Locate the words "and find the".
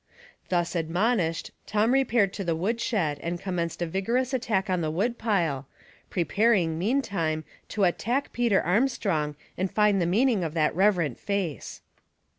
9.59-10.07